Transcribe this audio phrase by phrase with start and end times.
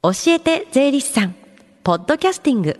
[0.00, 1.34] 教えて税理士さん。
[1.82, 2.78] ポッドキャスティング。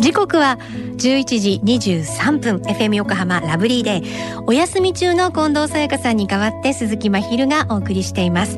[0.00, 0.56] 時刻は
[0.98, 0.98] 11
[1.40, 2.56] 時23分。
[2.58, 8.56] FM 横浜ラブリーデーお休み中の近藤沙耶香さんに代わって鈴木真昼がお送りしています。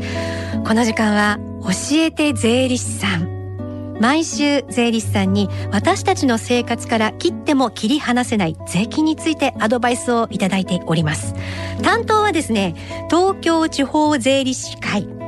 [0.66, 3.96] この時間は教えて税理士さん。
[3.98, 11.34] 毎週税理士さんに私たちの生活から切っても切り離せない税金についてアドバイスをいただいております。
[11.82, 12.74] 担当はですね
[13.08, 15.21] 東京地方税理士会。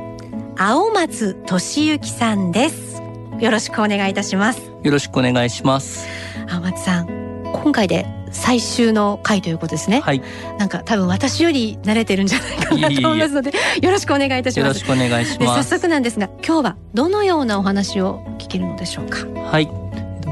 [0.57, 3.01] 青松俊之さんです。
[3.41, 4.71] よろしくお願いいたします。
[4.83, 6.07] よろしくお願いします。
[6.49, 7.07] 青松さん
[7.53, 9.99] 今回で最終の回ということですね。
[9.99, 10.21] はい。
[10.57, 14.57] なんか多分私より慣れてるんじゃないかなと思いますのでよろしくお願いいたします。
[14.59, 15.69] よろしくお願いします。
[15.69, 19.27] 速なんですが今日はどのようなお話を聞けるのでしょうか？
[19.27, 19.69] はい。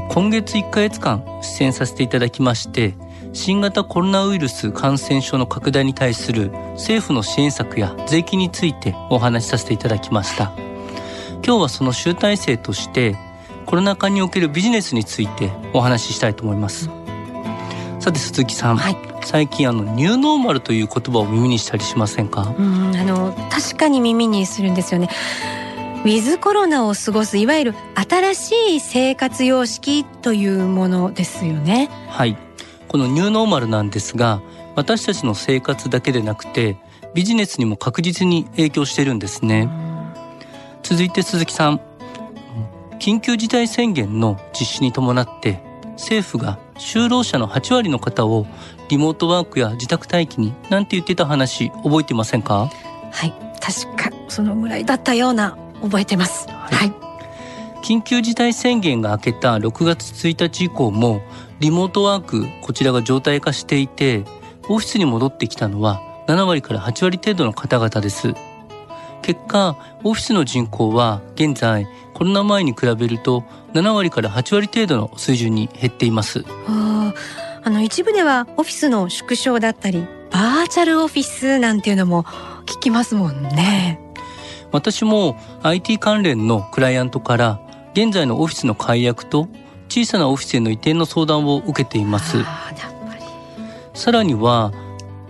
[0.08, 2.94] 今月1ヶ月間出演させていただきまして
[3.34, 10.52] 新型コロナウイルス感染症の拡大に対する政府の支援策や税金についてお話しさせていただきました。
[11.44, 13.16] 今日はその集大成として
[13.66, 16.88] コロナ禍におけるビジネスについてお話ししたいと思います。
[17.98, 18.96] さて鈴木さん、はい。
[19.22, 22.54] 最近あのニューノーマルという言葉を耳にしたりしませんか？
[22.56, 25.08] うんあの確かに耳にするんですよね。
[26.04, 31.90] ウィズコロナを過ごすいわゆる新しい生活様式というものですよね。
[32.08, 32.36] はい
[32.94, 34.40] このニューノーマルなんですが
[34.76, 36.76] 私たちの生活だけでなくて
[37.12, 39.68] ビジネスにも確実に影響しているんですね。
[40.84, 41.80] 続いて鈴木さん。
[43.00, 45.60] 緊急事態宣言の実施に伴って
[45.94, 48.46] 政府が就労者の8割の方を
[48.88, 52.70] リモートワークや自宅待機になんて言ってた話覚えてませんか？
[53.10, 53.34] はい。
[53.60, 56.46] 確かそのぐらいだったような覚えてます。
[56.48, 56.74] はい。
[56.76, 56.94] はい。
[57.82, 61.22] 緊急事態宣言が明けた6月1日以降も
[61.60, 64.24] リモートワークこちらが常態化していて
[64.68, 68.34] オフィスに戻ってきたのは7割から8割程度の方々です。
[69.22, 76.44] 結果オフィスの人口は現在コロナ前に比べると7割から8割程度の水準に減っています。
[77.66, 82.24] あの一部ではオフィスの縮小だったりバーチャルオフィスなんていうのも
[82.66, 84.00] 聞きますもんね。
[84.72, 87.60] 私も IT 関連のクライアントから
[87.94, 89.48] 現在のオフィスの解約と
[89.94, 92.38] 小さなオフィスへの移転の相談を受けています。
[93.94, 94.72] さらには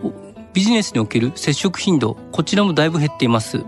[0.02, 0.10] お
[0.54, 3.62] ビジネスにおける接触頻度こちらもだいぶ減っています。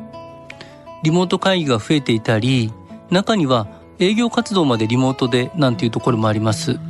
[1.02, 2.72] リモート会議が増えていたり
[3.10, 3.66] 中には
[3.98, 6.80] 営業活動までリモートでなんていうところもあります。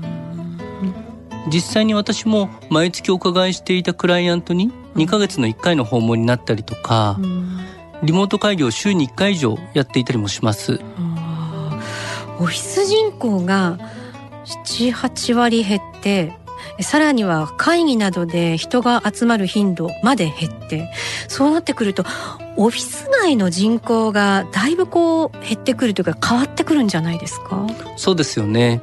[1.49, 7.59] 実際に私も毎月お伺いしていたクライアントに2ヶ月の1回の訪問になったりとかうん
[8.05, 10.81] リモート会議を週に1回以上やっていたりもします。
[12.39, 13.79] オフィス人口が
[14.47, 16.33] 78割減って
[16.81, 20.91] さらには会議などで人が集まる頻度まで減って
[21.29, 22.05] そうなってくると
[22.57, 27.67] オフィス街の人口がだいぶこう減ってくるというか変わってくるんじゃないですか？
[27.97, 28.81] そうですよね。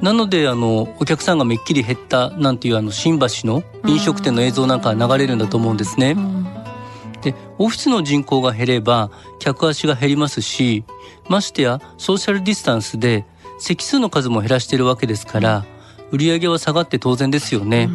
[0.00, 6.12] なのであのお客さんがめっきり減ったなんていうあの新橋の飲食店の映像なんか流れるんだと思うんですね。
[6.12, 6.46] うん。
[7.22, 9.10] でオフィスの人口が減れば
[9.40, 10.84] 客足が減りますし
[11.28, 13.24] ましてやソーシャルディスタンスで
[13.58, 15.64] 席数の数も減らしているわけですから
[16.10, 17.88] 売り上げは下がって当然ですよね。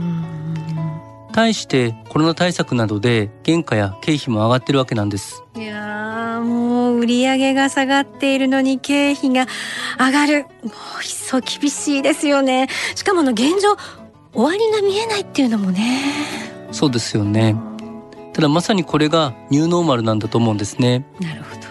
[1.33, 5.43] 対してコロナ対策などで原価や経費も上がってるわけなんです。
[5.55, 9.47] いやーもう売り上げが下がっているのに経費が
[9.97, 13.77] 上がるもう一層厳しいですよねしかもあの現状
[14.33, 16.01] 終わりが見えないっていうのもね
[16.71, 17.55] そうですよね。
[18.33, 21.05] ただまさにこれがニューノーマルなんだと思うんですね。
[21.19, 21.61] なるほど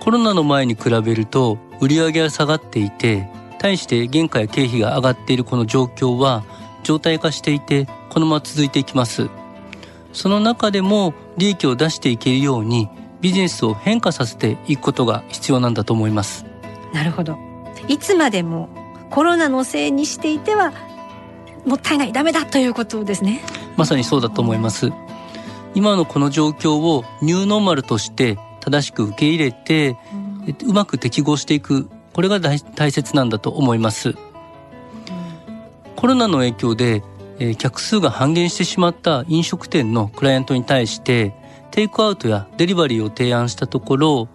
[0.00, 3.28] コロナの前に比べると売り上げは下がっていて
[3.58, 6.44] 対して原価や経費が上がっているこの状況は
[6.84, 9.28] 常態化していてこのまま続いていきます。
[10.12, 12.88] その中でも利益を出していけるように
[13.20, 16.44] ビジネスを変化させていくことが必要なんだと思います。
[16.92, 17.36] なるほど。
[17.88, 18.68] いつまでも
[19.10, 20.72] コロナのせいにしていては
[21.66, 23.42] もったいないダメだということですね。
[23.76, 24.92] まさにそうだと思います。
[25.74, 29.96] 今のこの状況をニューノーマルとして正しく受け入れてえ
[30.64, 34.14] うまく適合していくこれが大大切なんだと思います。
[35.96, 37.02] コロナの影響で、
[37.38, 41.32] えー客数が半減してしまった飲食店のクライアントに対して
[41.70, 44.28] テイクアウトやデリバリーを提案したところ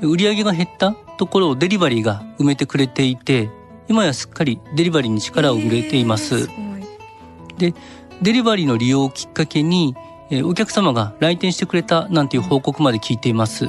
[0.00, 3.50] 売上が減ったところをデリバリーが埋めてくれていて
[3.88, 6.48] 今やすっかりデリバリーに力を入れています、
[7.56, 7.74] で
[8.20, 9.94] デリバリーの利用をきっかけに、
[10.30, 13.68] えーお客様が来店してくれたなんていう報告まで聞いています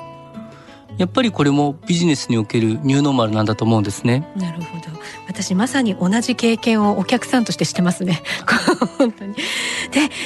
[1.00, 4.28] やっぱりこれもビジネスにおけるニューノーマルなんだと思うんですね。
[4.36, 4.84] なるほど。
[5.28, 8.22] 私まさに同じ経験をお客さんとしてしてますね。
[9.00, 9.34] 本当に。
[9.34, 9.42] で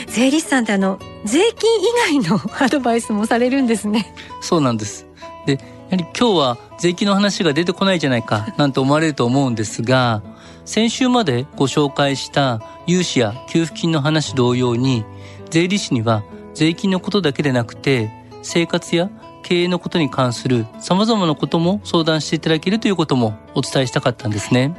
[0.08, 4.14] 税理士さんってあの税金以外のアドバイスもされるんですね。
[4.42, 5.06] そうなんです。
[5.46, 5.60] で、や
[5.92, 10.24] はり今日は税金の話が出てこないじゃないかなんて思われると思うんですが
[10.66, 15.06] 先週までご紹介した融資や給付金の話同様に
[15.52, 16.24] 税理士には
[16.56, 18.10] 税金のことだけでなくて
[18.42, 19.10] 生活や
[19.44, 24.76] 経営のことに関する様々なことも相談していただけるということもお伝えしたかったんですね。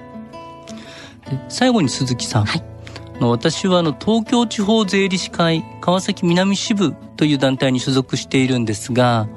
[1.31, 2.44] で最後に鈴木さん。
[2.46, 2.64] はい
[3.20, 9.28] 私はあの東京地方税理士会川崎南支部という団体に所属しているんですが、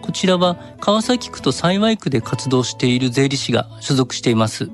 [0.00, 4.70] こちらは川崎区と幸区で活動している税理士が所属しています。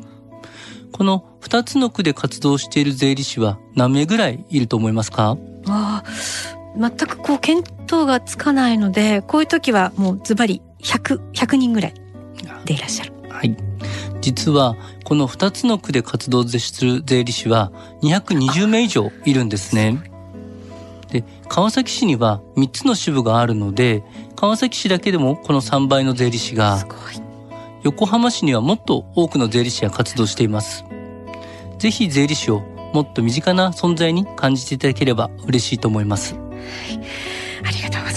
[0.92, 5.36] この2つの区で活動している税理士は何名ぐらいいると思いますか？
[5.66, 6.04] あ
[6.76, 11.94] 全くこう見当がつかないので、こういう時はもうズバリ100、100人ぐらい
[12.64, 13.12] でいらっしゃる。
[13.28, 13.54] はい。
[14.22, 17.70] 実はこの2つの区で活動する税理士は
[18.02, 19.98] 220名以上いるんですね。
[21.10, 24.02] で川崎市には3つの支部があるので
[24.36, 26.86] 川崎市だけでもこの3倍の税理士が
[27.82, 30.84] 横浜市にはもっと多くの税理士が活動しています。
[31.78, 32.60] ぜひ税理士を
[32.94, 36.34] もっと身近な存在に感じていただければ嬉しいと思います。
[36.34, 37.31] はい、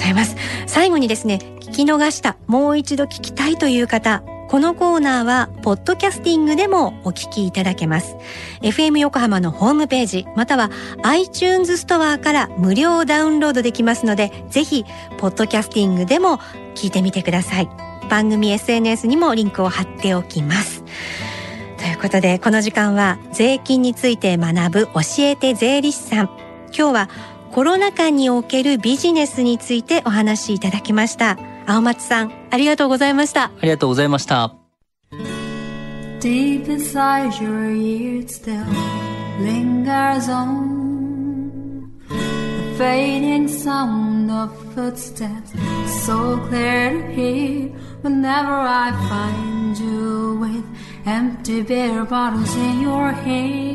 [0.05, 0.35] ざいます。
[0.67, 8.15] 最後にですね、聞き逃した、もう一度聞きたいという方、このコーナーは、ポッドキャスティングでもお聞きいただけます。
[8.61, 10.69] FM 横浜のホームページ、または
[11.01, 14.85] iTunes ストアから無料ダウンロードできますので、ぜひ、
[15.17, 16.37] ポッドキャスティングでも
[16.75, 17.69] 聞いてみてください。
[18.07, 20.83] 番組 SNS にもリンクを貼っておきます。
[21.79, 26.29] ということで、この時間は税金について学ぶ教えて税理士さん。
[26.77, 27.09] 今日は
[27.55, 31.39] コロナ禍におけるビジネスについてお話しいただきました。
[31.65, 33.45] 青松さん、ありがとうございました。
[33.45, 34.53] ありがとうございました。
[36.19, 38.61] Deep inside your ears still
[39.39, 45.53] lingers on the fading sound of footsteps
[46.05, 47.71] so clear to hear
[48.01, 50.65] whenever I find you with
[51.05, 53.75] empty beer bottles in your hand